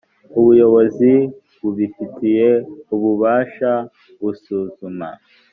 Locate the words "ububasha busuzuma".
2.93-5.09